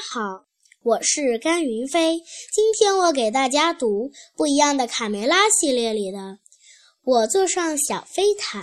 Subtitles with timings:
[0.00, 0.46] 好，
[0.82, 2.20] 我是甘云飞。
[2.52, 6.18] 今天我给大家读《不一样的卡梅拉》系列里的
[7.02, 8.62] 《我坐上小飞毯》。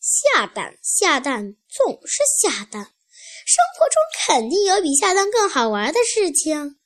[0.00, 2.92] 下蛋下蛋总是下蛋，
[3.46, 6.76] 生活中肯定有比下蛋更好玩的事情。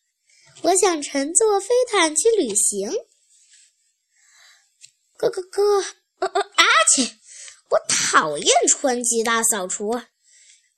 [0.63, 2.93] 我想乘坐飞毯去旅行。
[5.19, 5.85] 咯咯咯，
[6.21, 6.65] 阿
[6.95, 7.11] 切！
[7.71, 10.01] 我讨厌春季大扫除。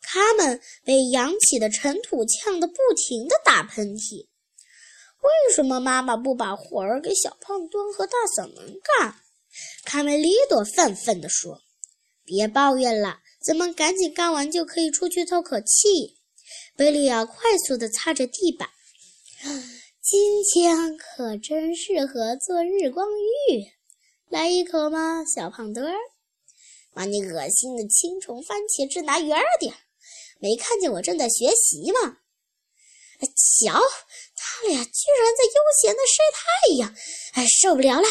[0.06, 4.26] 他们被扬起的尘土呛得不停地打喷嚏。
[5.20, 9.16] 为什么妈妈不把活儿给小胖墩和大嗓门干？
[9.84, 11.62] 卡梅利多愤愤地说
[12.24, 16.18] ：“别抱怨了，咱们赶紧干完就可以出去透口气。”
[16.76, 18.68] 贝利亚快速地擦着地板。
[20.02, 23.64] 今天可真适合做日光浴，
[24.28, 25.94] 来一口吗，小胖墩儿？
[26.92, 29.74] 把你恶心的青虫番茄汁拿远点。
[30.38, 32.18] 没看见我正在学习吗？
[33.20, 33.72] 瞧，
[34.36, 36.94] 他俩居然在悠闲的晒太阳！
[37.32, 38.06] 哎，受不了了！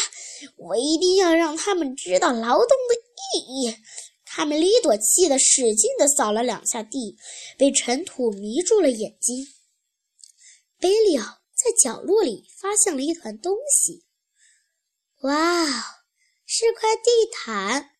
[0.56, 2.94] 我一定要让他们知道劳动的
[3.36, 3.76] 意义。
[4.24, 7.16] 卡梅利多气得使劲地扫了两下地，
[7.56, 9.46] 被尘土迷住了眼睛。
[10.80, 14.04] 贝利奥在角落里发现了一团东西。
[15.22, 15.66] 哇，
[16.44, 17.92] 是块地毯！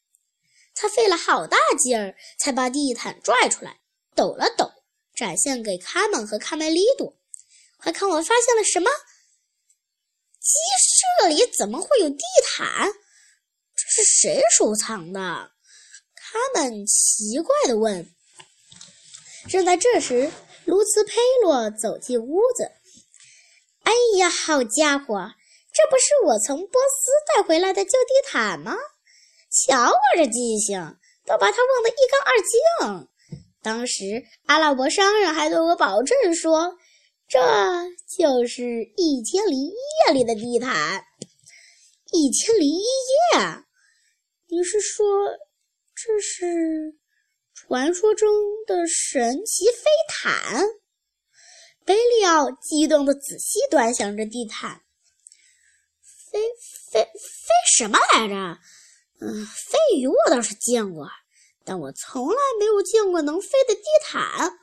[0.74, 3.83] 他费了好大劲儿才把地毯拽出来。
[4.14, 4.70] 抖了抖，
[5.14, 7.16] 展现给卡门和卡梅利多。
[7.78, 8.90] 快看，我发现了什么？
[10.40, 10.56] 鸡
[11.20, 12.92] 舍里怎么会有地毯？
[13.76, 15.20] 这是谁收藏的？
[16.14, 18.10] 卡门奇怪地问。
[19.48, 20.30] 正在这时，
[20.64, 22.70] 卢茨佩洛走进屋子。
[23.82, 25.32] 哎呀，好家伙，
[25.72, 28.74] 这不是我从波斯带回来的旧地毯吗？
[29.50, 33.08] 瞧我这记性，都把它忘得一干二净。
[33.64, 36.76] 当时阿拉伯商人还对我保证说
[37.26, 37.40] ：“这
[38.18, 38.62] 就是
[38.96, 41.02] 《一千零一夜》里的地毯。”
[42.12, 43.64] 一千零一夜？
[44.48, 45.06] 你是说
[45.96, 46.94] 这是
[47.54, 48.28] 传说中
[48.66, 50.62] 的神奇飞毯？
[51.86, 54.82] 贝利奥激动的仔细端详着地毯。
[56.30, 56.38] 飞
[56.92, 57.48] 飞飞
[57.78, 58.34] 什么来着？
[59.20, 61.08] 嗯，飞鱼我倒是见过。
[61.64, 64.58] 但我从来没有见过能飞的地毯。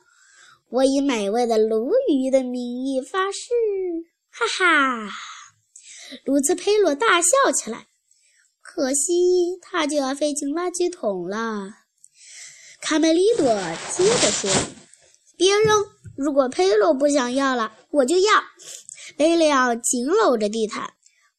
[0.70, 3.48] 我以美味的鲈鱼的名义发誓，
[4.30, 5.10] 哈哈！
[6.24, 7.88] 卢茨佩洛大笑起来。
[8.60, 11.68] 可惜，它就要飞进垃圾桶了。
[12.80, 13.44] 卡梅利多
[13.90, 14.50] 接着说
[15.36, 15.84] ：“别扔！
[16.16, 18.32] 如果佩洛不想要了，我就要。”
[19.18, 20.94] 贝利奥紧搂着地毯。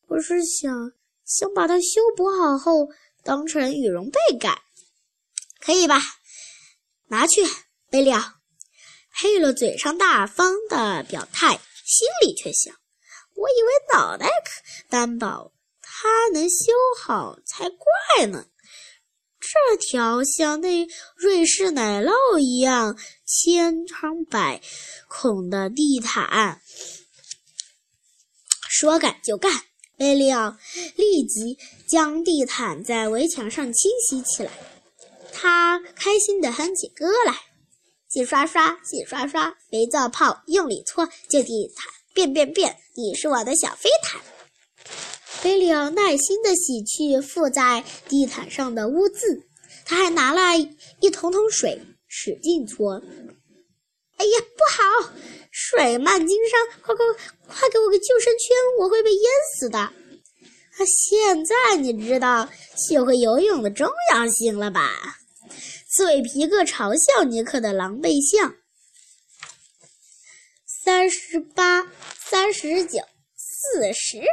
[0.07, 0.91] 我是想
[1.25, 2.90] 想把它修补好后，
[3.24, 4.62] 当成羽绒被盖。
[5.66, 5.97] 可以吧？
[7.07, 7.41] 拿去，
[7.90, 8.22] 贝利奥。
[9.16, 12.75] 佩洛嘴上大方的表态，心里却想：
[13.35, 18.47] 我以为脑袋可担保他能修好才怪呢。
[19.40, 20.85] 这条像那
[21.16, 24.62] 瑞士奶酪一样千疮百
[25.07, 26.62] 孔的地毯，
[28.68, 29.50] 说干就干。
[29.95, 30.57] 贝利奥
[30.97, 31.57] 立即
[31.88, 34.51] 将地毯在围墙上清洗起来。
[35.33, 37.33] 他开心地哼起歌来，
[38.07, 44.21] 洗刷刷，洗刷刷，肥皂泡用力搓，就地毯变变变，你是我的小飞毯。
[45.41, 49.47] 贝利奥耐心地洗去附在地毯上的污渍，
[49.83, 50.57] 他还拿了
[51.01, 53.01] 一桶桶水，使劲搓。
[54.17, 55.13] 哎呀，不好，
[55.51, 56.79] 水漫金山！
[56.81, 57.05] 快快
[57.47, 59.21] 快，给我个救生圈，我会被淹
[59.57, 59.79] 死的。
[59.79, 59.91] 啊，
[60.85, 62.47] 现在你知道
[62.88, 64.81] 学会游泳的重要性了吧？
[65.96, 68.56] 刺猬皮克嘲笑尼克的狼狈相。
[70.66, 71.88] 三十八、
[72.18, 73.00] 三十九、
[73.36, 74.24] 四十，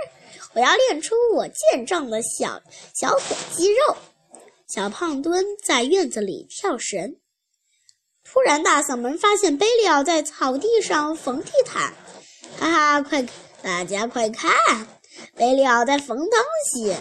[0.54, 2.62] 我要练出我健壮的小
[2.94, 3.94] 小腿肌肉。
[4.68, 7.16] 小胖墩在院子里跳绳。
[8.24, 11.92] 突然，大嗓门发现贝利奥在草地上缝地毯。
[12.58, 13.22] 哈哈，快，
[13.60, 14.50] 大家快看，
[15.34, 16.30] 贝利奥在缝东
[16.72, 16.96] 西。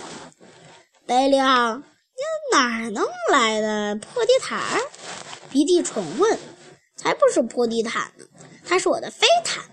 [1.06, 1.82] 贝利奥。
[2.20, 4.60] 你哪儿弄来的破地毯？
[5.50, 6.38] 鼻涕虫问。
[6.98, 8.26] 才不是破地毯呢，
[8.66, 9.64] 它是我的飞毯。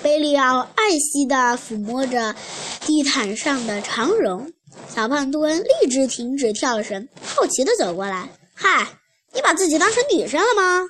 [0.00, 2.36] 贝利奥爱惜地抚摸着
[2.82, 4.52] 地毯上的长绒。
[4.88, 8.28] 小胖墩立即停止跳绳，好奇地走过来。
[8.54, 8.86] 嗨，
[9.32, 10.88] 你把自己当成女生了吗？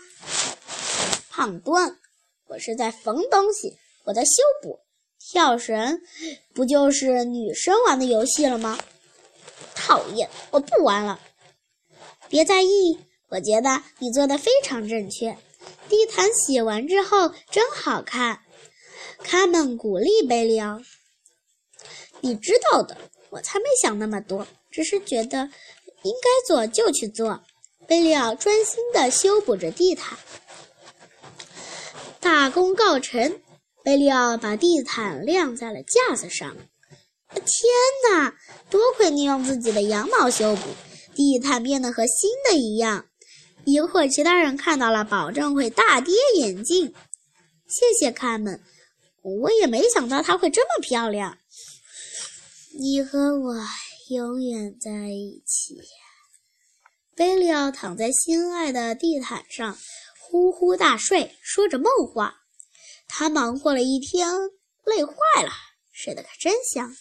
[1.30, 1.96] 胖墩，
[2.48, 4.30] 我是在缝东西，我在修
[4.62, 4.78] 补。
[5.18, 5.98] 跳绳
[6.54, 8.78] 不就是女生玩的游戏了吗？
[9.74, 11.20] 讨厌，我不玩了。
[12.28, 12.98] 别在意，
[13.28, 15.36] 我觉得你做的非常正确。
[15.88, 18.40] 地毯洗完之后真好看。
[19.22, 20.80] 卡门鼓励贝利奥
[22.20, 22.96] ：“你知道的，
[23.30, 25.50] 我才没想那么多，只是觉得
[26.02, 27.42] 应该做就去做。”
[27.86, 30.18] 贝利奥专心地修补着地毯。
[32.18, 33.40] 大功告成，
[33.82, 36.56] 贝利奥把地毯晾在了架子上。
[37.34, 38.34] 天哪！
[38.70, 40.62] 多亏你用自己的羊毛修补，
[41.14, 43.06] 地毯变得和新的一样。
[43.64, 46.94] 一会儿其他人看到了，保证会大跌眼镜。
[47.66, 48.62] 谢谢卡门，
[49.22, 51.38] 我也没想到它会这么漂亮。
[52.78, 53.54] 你和我
[54.10, 55.78] 永远在一起。
[57.16, 59.78] 贝利奥躺在心爱的地毯上，
[60.20, 62.34] 呼呼大睡，说着梦话。
[63.06, 64.28] 他忙活了一天，
[64.84, 65.50] 累坏了，
[65.92, 66.94] 睡得可真香。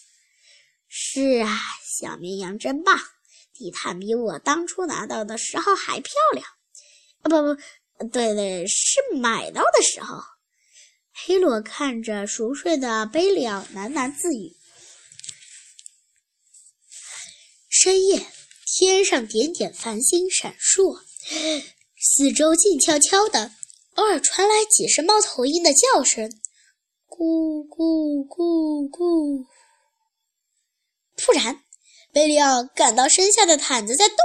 [0.96, 2.96] 是啊，小绵羊真棒，
[3.52, 6.46] 地毯比我当初拿到的时候还漂亮。
[7.24, 7.56] 啊，不不，
[8.12, 10.22] 对对，是买到的时候。
[11.12, 14.56] 黑罗看着熟睡的贝利奥，喃喃自语。
[17.70, 18.28] 深夜，
[18.68, 21.02] 天上点点繁星闪烁，
[22.00, 23.52] 四周静悄悄的，
[23.96, 26.30] 偶尔传来几声猫头鹰的叫声，
[27.08, 29.48] 咕咕咕咕。
[31.24, 31.64] 突然，
[32.12, 34.18] 贝利奥感到身下的毯子在动。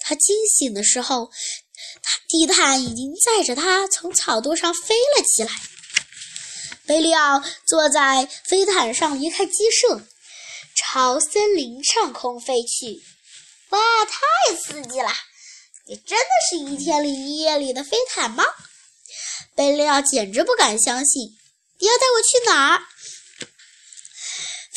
[0.00, 1.30] 他惊醒的时候，
[2.02, 5.50] 他地毯已经载着他从草垛上飞了起来。
[6.86, 10.02] 贝利奥坐在飞毯上，离开鸡舍，
[10.74, 13.00] 朝森林上空飞去。
[13.68, 15.12] 哇，太刺激了！
[15.86, 18.44] 你真的是一天里一夜里的飞毯吗？
[19.54, 21.36] 贝利奥简直不敢相信。
[21.78, 22.82] 你要带我去哪儿？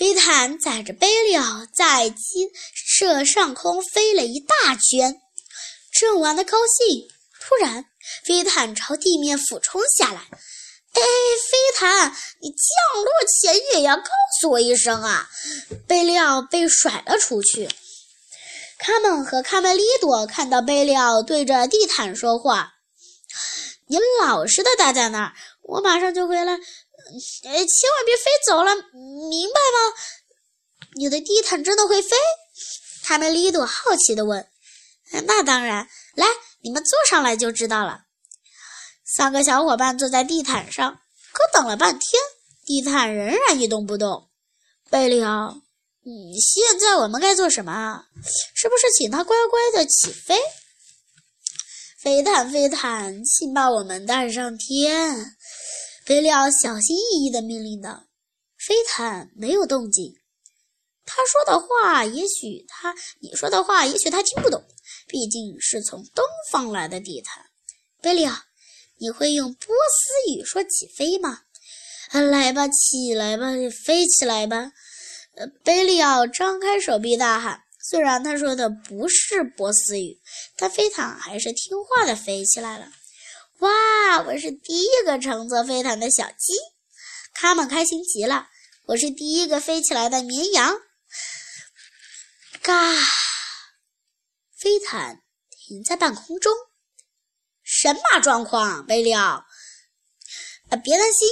[0.02, 5.22] 飞毯载着贝利奥在鸡舍上空飞了一大圈，
[5.92, 7.08] 正玩得高兴，
[7.40, 7.86] 突然
[8.26, 10.22] 飞毯朝地面俯冲下来。
[10.22, 11.02] 哎，
[11.52, 12.12] 飞毯，
[12.42, 14.10] 你降落前也要告
[14.40, 15.30] 诉我一声啊！
[15.88, 17.70] 贝利奥被甩了出去。
[18.80, 22.74] 卡门和卡梅利多看到贝利奥对着地毯说话
[23.86, 26.58] ：“你老实的待在那儿，我马上就回来。”
[27.44, 29.94] 呃，千万别飞走了，明白吗？
[30.96, 32.16] 你的地毯真的会飞？
[33.04, 34.48] 卡梅利多好奇地问。
[35.26, 36.26] 那当然，来，
[36.62, 38.04] 你们坐上来就知道了。
[39.06, 41.02] 三个小伙伴坐在地毯上，
[41.34, 42.22] 可等了半天，
[42.66, 44.30] 地毯仍然一动不动。
[44.90, 45.62] 贝利奥，
[46.06, 46.10] 嗯，
[46.40, 48.06] 现在我们该做什么啊？
[48.56, 50.40] 是不是请他乖乖的起飞？
[52.00, 55.36] 飞毯，飞毯，请把我们带上天。
[56.06, 58.08] 贝利奥小心翼翼地命令道
[58.58, 60.16] ：“飞毯没有动静。
[61.06, 62.96] 他说的话，也许他……
[63.20, 64.64] 你说的话，也许他听不懂。
[65.08, 67.46] 毕竟是从东方来的地毯。
[68.02, 68.36] 贝利奥，
[68.98, 71.42] 你会用波斯语说起飞吗？
[72.12, 73.52] 来吧，起来吧，
[73.86, 74.72] 飞起来吧！”
[75.36, 77.62] 呃，贝利奥张开手臂大喊。
[77.84, 80.20] 虽然他说的不是波斯语，
[80.56, 82.92] 但飞毯还是听话地飞起来了。
[83.62, 84.24] 哇！
[84.26, 86.54] 我是第一个乘坐飞毯的小鸡，
[87.36, 88.50] 卡门开心极了。
[88.88, 90.82] 我是第一个飞起来的绵羊，
[92.64, 92.92] 嘎！
[94.58, 95.22] 飞毯
[95.52, 96.52] 停在半空中，
[97.62, 99.46] 神马状况，贝利奥。
[100.70, 101.30] 啊，别担心，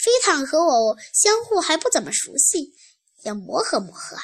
[0.00, 2.74] 飞毯和我相互还不怎么熟悉，
[3.22, 4.22] 要磨合磨合啊。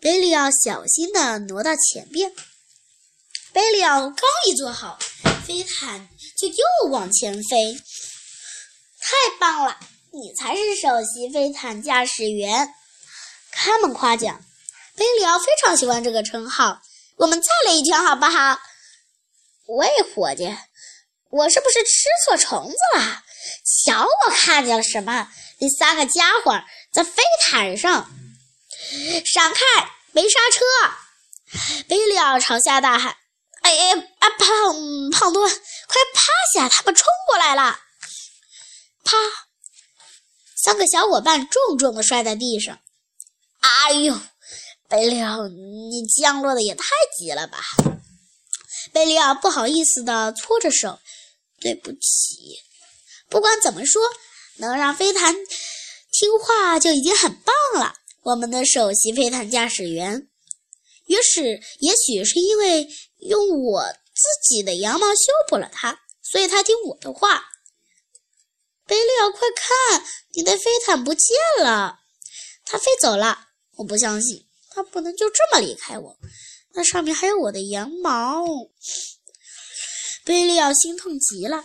[0.00, 2.32] 贝利奥小心地挪到前边。
[3.52, 4.96] 贝利奥刚一坐好。
[5.44, 7.74] 飞毯就又往前飞，
[9.00, 9.78] 太棒了！
[10.12, 12.74] 你才是首席飞毯驾驶员。
[13.50, 14.44] 卡门夸奖，
[14.96, 16.82] 贝里奥非常喜欢这个称号。
[17.16, 18.58] 我们再来一圈好不好？
[19.68, 20.54] 喂，伙计，
[21.30, 23.22] 我是不是吃错虫子了？
[23.86, 25.30] 瞧，我看见了什么？
[25.58, 26.62] 那三个家伙
[26.92, 28.10] 在飞毯上，
[29.24, 29.60] 闪开！
[30.12, 30.64] 没刹车！
[31.88, 33.16] 贝里奥朝下大喊。
[33.62, 34.30] 哎哎啊！
[34.38, 35.50] 胖胖墩，
[36.14, 36.68] 趴下！
[36.68, 37.78] 他们冲过来了！
[39.04, 39.16] 啪！
[40.56, 42.78] 三个小伙伴重重的摔在地上。
[43.60, 44.18] 哎呦，
[44.88, 46.84] 贝利奥，你降落的也太
[47.18, 47.60] 急了吧！
[48.92, 50.98] 贝利奥不好意思的搓着手，
[51.60, 52.60] 对不起。
[53.28, 54.00] 不管怎么说，
[54.58, 55.34] 能让飞弹
[56.12, 57.94] 听话就已经很棒了。
[58.22, 60.28] 我们的首席飞弹驾驶员。
[61.06, 61.42] 也许，
[61.80, 62.88] 也许是因为
[63.18, 63.84] 用我
[64.16, 67.50] 自己的羊毛修补了它，所以它听我的话。
[68.86, 70.04] 贝利奥，快看，
[70.34, 72.00] 你的飞毯不见了，
[72.64, 73.48] 它飞走了。
[73.76, 76.16] 我不相信，它不能就这么离开我。
[76.72, 78.42] 那上面还有我的羊毛。
[80.24, 81.64] 贝利奥心痛极了，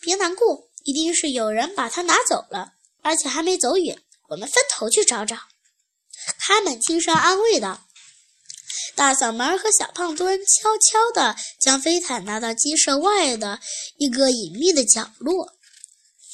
[0.00, 4.00] 别难过，一定是有人把它拿走了，而且还没走远。
[4.28, 5.36] 我们分头去找找。”
[6.38, 7.88] 他们轻声安慰道。
[9.00, 13.58] 大嗓门和小胖墩悄悄地将飞毯拿到鸡舍外的
[13.96, 15.54] 一个隐秘的角落。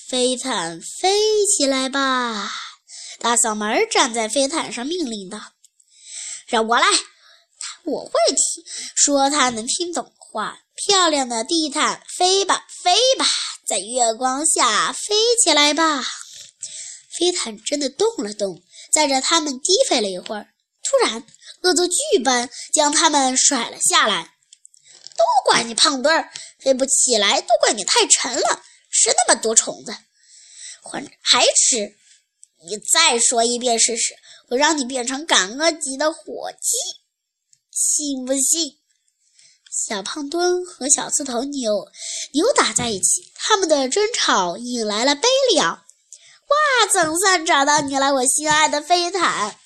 [0.08, 2.50] 飞毯飞起来吧！
[3.20, 5.38] 大嗓门站在飞毯上命令道
[6.50, 6.88] ：“让我来，
[7.84, 8.64] 我会听
[8.96, 10.58] 说他能听懂话。
[10.74, 13.24] 漂亮的地毯，飞吧，飞吧，
[13.64, 16.02] 在月光下飞起来吧！”
[17.16, 18.60] 飞毯真的动了动，
[18.92, 20.48] 载着他们低飞了一会儿，
[20.82, 21.24] 突然。
[21.66, 24.34] 恶作剧般将他们甩了下来，
[25.16, 26.30] 都怪你胖墩儿，
[26.60, 29.92] 飞不起来，都怪你太沉了，吃那么多虫子，
[30.84, 31.96] 还还吃！
[32.64, 34.14] 你再说一遍试试，
[34.48, 36.76] 我让你变成赶鹅级的火鸡，
[37.72, 38.78] 信不信？
[39.88, 41.88] 小胖墩和小刺头扭
[42.32, 45.66] 扭打在一起，他们的争吵引来了贝利奥。
[45.66, 49.58] 哇，总算找到你了，我心爱的飞毯！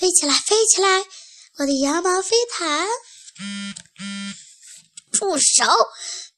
[0.00, 1.04] 飞起来，飞起来，
[1.58, 2.88] 我的羊毛飞毯！
[5.12, 5.64] 住手！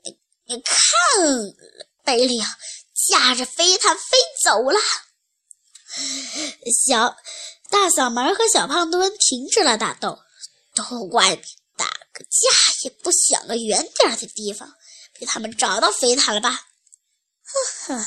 [0.02, 0.74] 你你看，
[2.02, 2.40] 贝利
[3.08, 4.80] 驾着飞毯飞走了。
[6.84, 7.16] 小
[7.70, 10.18] 大嗓门和小胖墩停止了打斗，
[10.74, 11.42] 都怪你
[11.76, 12.50] 打个架
[12.82, 14.74] 也不想个远点的地方，
[15.20, 16.50] 被他们找到飞毯了吧？
[17.44, 18.04] 呵呵，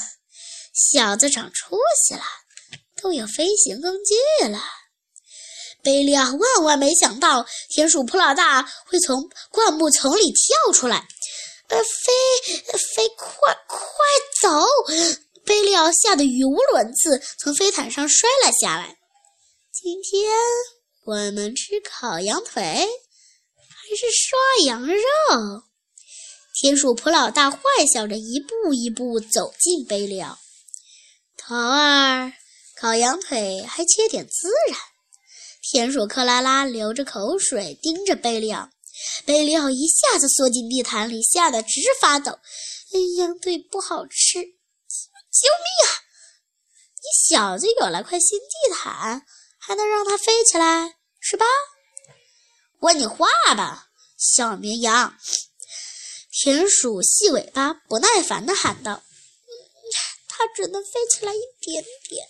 [0.74, 2.24] 小子长出息了，
[3.02, 4.60] 都有飞行工具了。
[5.86, 11.08] 贝利亚万万没想到，田鼠普老大会从灌木丛里跳出来，
[11.68, 13.78] 呃，飞飞快快
[14.42, 14.50] 走！
[15.46, 18.98] 贝利亚吓得语无伦次，从飞毯上摔了下来。
[19.72, 20.32] 今天
[21.06, 25.62] 我们吃烤羊腿还是涮羊肉？
[26.60, 27.60] 田鼠普老大坏
[27.94, 30.40] 笑着，一步一步走近贝利亚。
[31.38, 32.34] 头儿，
[32.76, 34.80] 烤羊腿还缺点孜然。
[35.68, 38.70] 田鼠克拉拉流着口水盯着贝利奥，
[39.26, 42.34] 贝利奥一下子缩进地毯里，吓得直发抖。
[42.94, 45.90] 哎呀，对不好吃，救命啊！
[46.98, 49.26] 你小子有了块新地毯，
[49.58, 51.48] 还能让它飞起来是吧？
[52.82, 53.26] 问你话
[53.58, 55.18] 吧，小绵羊！
[56.30, 59.02] 田鼠细尾巴不耐烦地喊道
[60.30, 62.28] ：“它只能飞起来一点点。”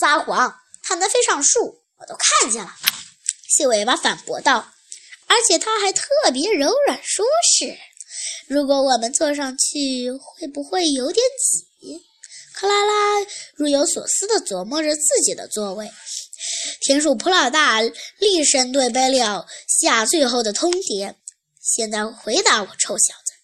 [0.00, 0.60] 撒谎！
[0.88, 2.70] 它能飞上树，我都看见了。
[3.46, 4.72] 细尾巴反驳道，
[5.26, 6.02] 而且它还特
[6.32, 7.22] 别柔软舒
[7.58, 7.76] 适。
[8.48, 12.00] 如果我们坐上去，会不会有点挤？
[12.54, 15.90] 克拉拉若有所思地琢磨着自己的座位。
[16.80, 21.14] 田鼠普老大厉声对贝利奥下最后的通牒
[21.60, 23.34] ：“现在回答我，臭小子，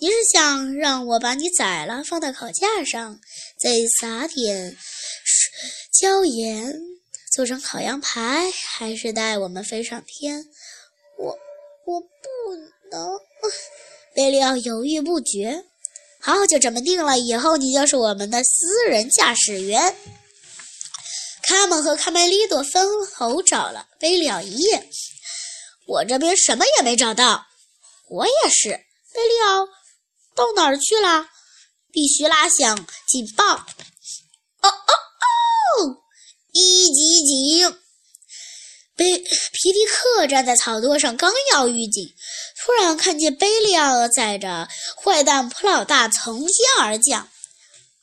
[0.00, 3.20] 你是想让我把你宰了，放在烤架上，
[3.62, 4.76] 再撒点？”
[6.00, 6.80] 椒盐
[7.32, 10.44] 做成烤羊排，还是带我们飞上天？
[11.18, 11.36] 我
[11.86, 12.06] 我不
[12.88, 13.18] 能。
[14.14, 15.64] 贝利奥犹豫不决。
[16.20, 17.18] 好，就这么定了。
[17.18, 19.96] 以后你就是我们的私人驾驶员。
[21.42, 24.88] 卡门和卡梅利多分头找了贝利奥一夜。
[25.88, 27.44] 我这边什么也没找到。
[28.08, 28.68] 我也是。
[28.68, 29.66] 贝利奥
[30.36, 31.28] 到哪儿去了？
[31.90, 33.44] 必须拉响警报。
[33.44, 35.07] 哦哦。
[36.52, 37.78] 一级警，
[38.96, 42.14] 贝皮迪克站在草垛上，刚要预警，
[42.64, 44.68] 突然看见贝利奥载着
[45.02, 47.28] 坏蛋普老大从天而降。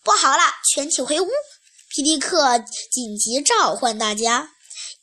[0.03, 0.43] 不好了，
[0.73, 1.27] 全体回屋！
[1.89, 2.59] 皮迪克
[2.91, 4.51] 紧急召唤大家，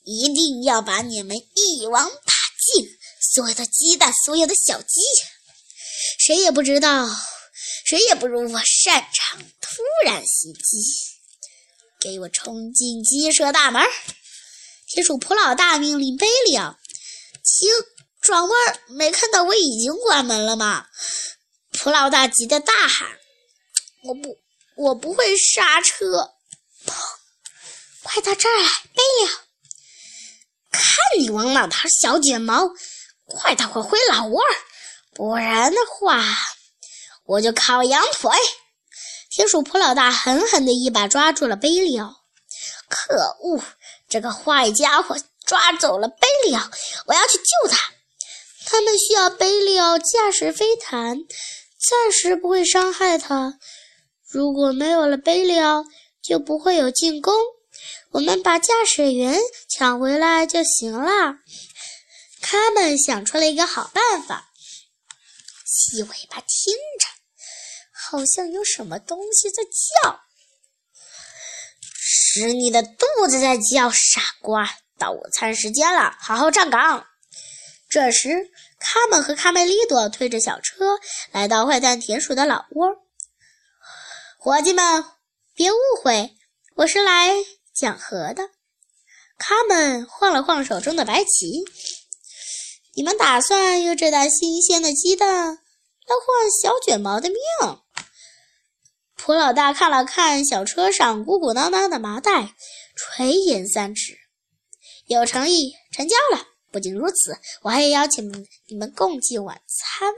[0.04, 2.32] 一定要把你们一网打
[2.74, 2.86] 尽！
[3.34, 5.00] 所有的鸡蛋，所有的小鸡，
[6.18, 7.08] 谁也不知道，
[7.84, 11.21] 谁也不如我擅长突然袭击。
[12.02, 13.80] 给我冲进鸡舍大门！
[14.88, 16.76] 铁鼠普老大命令贝利奥
[17.44, 17.68] ：“请
[18.20, 18.80] 转弯！
[18.88, 20.86] 没看到我已经关门了吗？”
[21.78, 23.08] 普老大急得大喊
[24.02, 24.36] ：“我不，
[24.76, 26.34] 我不会刹车！”
[26.84, 26.92] 砰！
[28.02, 29.40] 快到这儿来，贝利奥！
[30.72, 30.82] 看
[31.20, 32.68] 你王老头小卷毛，
[33.26, 34.42] 快带我回老窝，
[35.14, 36.24] 不然的话，
[37.26, 38.30] 我就烤羊腿！
[39.34, 42.16] 田鼠普老大狠狠地一把抓住了贝利奥，
[42.86, 43.64] 可恶！
[44.06, 46.70] 这个坏家伙抓走了贝利奥，
[47.06, 47.78] 我要去救他。
[48.66, 51.16] 他们需要贝利奥驾驶飞毯，
[51.80, 53.58] 暂时不会伤害他。
[54.28, 55.82] 如果没有了贝利奥，
[56.22, 57.34] 就不会有进攻。
[58.10, 61.36] 我们把驾驶员抢回来就行了。
[62.42, 64.50] 他们想出了一个好办法。
[65.64, 67.21] 细尾巴听着。
[68.12, 70.20] 好像有什么东西在叫。
[71.94, 74.68] 是你的肚子在叫，傻瓜！
[74.98, 77.06] 到午餐时间了，好好站岗。
[77.88, 80.98] 这时，卡门和卡梅利多推着小车
[81.30, 82.88] 来到坏蛋田鼠的老窝。
[84.38, 85.02] 伙计们，
[85.54, 86.36] 别误会，
[86.76, 87.32] 我是来
[87.74, 88.50] 讲和的。
[89.38, 91.64] 卡门晃了晃手中的白旗。
[92.94, 95.56] 你们打算用这袋新鲜的鸡蛋来
[96.26, 97.81] 换小卷毛的命？
[99.24, 102.56] 普老大看了看小车上鼓鼓囊囊的麻袋，
[102.96, 104.18] 垂涎三尺，
[105.06, 106.44] 有诚意，成交了。
[106.72, 108.32] 不仅如此，我还邀请
[108.66, 110.12] 你们共进晚餐。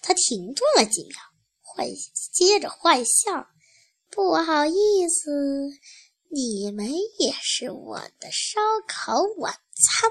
[0.00, 1.18] 他停顿了几秒，
[1.60, 1.86] 坏
[2.32, 3.46] 接着坏笑
[4.10, 5.68] ：“不好意思，
[6.30, 10.10] 你们也是我的烧烤晚餐。”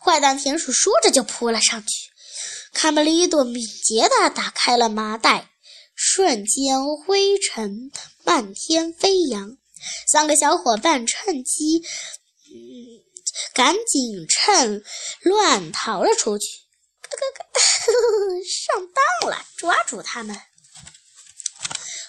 [0.00, 2.10] 坏蛋田鼠说着就扑了上去，
[2.72, 5.50] 卡梅利多敏捷地打开了麻袋。
[6.14, 7.90] 瞬间，灰尘
[8.22, 9.56] 漫天飞扬。
[10.06, 11.82] 三个小伙伴趁机，
[12.46, 13.02] 嗯，
[13.52, 14.84] 赶紧趁
[15.22, 16.46] 乱逃了出去。
[17.02, 17.60] 咯咯咯，
[18.46, 18.86] 上
[19.20, 19.44] 当了！
[19.56, 20.40] 抓住他们！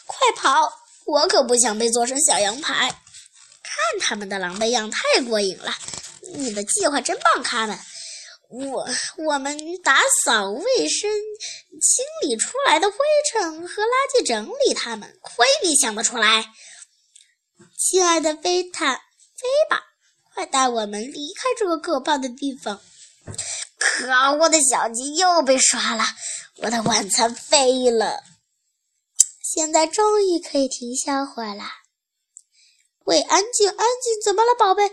[0.06, 0.72] 快跑！
[1.08, 2.90] 我可不想被做成小羊排。
[3.64, 5.74] 看他们的狼狈样，太过瘾了。
[6.36, 7.76] 你的计划真棒，卡门。
[8.50, 8.88] 我
[9.26, 11.10] 我们打扫卫生，
[11.82, 12.98] 清理出来的灰
[13.32, 15.18] 尘和垃圾，整理它们。
[15.22, 16.46] 亏你想得出来，
[17.78, 19.82] 亲爱的飞毯，飞吧，
[20.34, 22.80] 快带我们离开这个可怕的地方！
[23.78, 26.04] 可恶的小鸡又被耍了，
[26.58, 28.24] 我的晚餐飞了。
[29.42, 31.64] 现在终于可以停下会了。
[33.06, 34.84] 喂，安静，安静，怎么了，宝贝？
[34.84, 34.92] 我。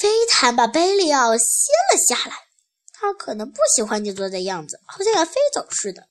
[0.00, 2.34] 飞坦把贝利奥掀了下来，
[2.94, 6.08] 他可能不喜欢你坐的样子，好像要飞走似的。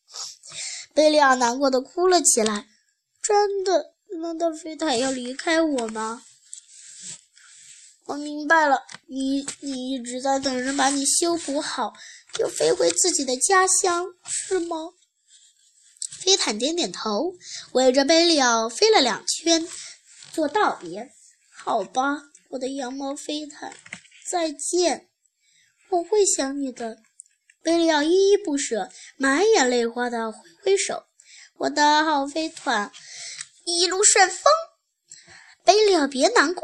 [0.94, 2.68] 贝利奥难过的哭了起来。
[3.24, 3.96] 真的？
[4.22, 6.22] 难道飞毯要离开我吗？
[8.06, 11.94] 我明白了，你你一直在等人把你修补好，
[12.34, 14.92] 就飞回自己的家乡，是吗？
[16.20, 17.34] 飞坦点点头，
[17.72, 19.68] 围着贝利奥飞了两圈，
[20.32, 21.12] 做道别。
[21.52, 22.29] 好吧。
[22.50, 23.76] 我的羊毛飞毯，
[24.28, 25.08] 再见！
[25.90, 26.98] 我会想你的。
[27.62, 31.04] 贝利奥依依不舍，满眼泪花的挥挥手。
[31.58, 32.92] 我的好飞毯，
[33.66, 34.44] 一路顺风。
[35.64, 36.64] 贝利奥，别难过，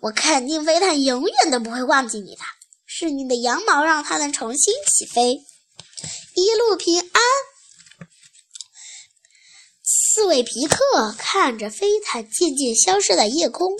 [0.00, 2.42] 我肯定飞毯永远都不会忘记你的。
[2.86, 5.44] 是你的羊毛让它能重新起飞。
[6.34, 7.22] 一路平安。
[9.82, 13.76] 刺猬皮克看着飞毯渐渐消失在夜空。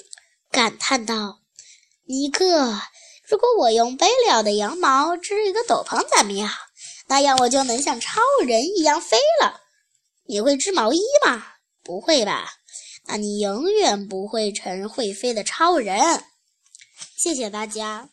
[0.50, 1.40] 感叹道
[2.06, 2.80] ：“尼克，
[3.28, 6.50] 如果我用贝利奥的羊毛织一个斗篷怎么样？
[7.06, 9.60] 那样我就能像超人一样飞了。
[10.26, 11.44] 你会织毛衣吗？
[11.84, 12.48] 不会吧？
[13.06, 16.24] 那你永远不会成会飞的超人。”
[17.16, 18.10] 谢谢大家。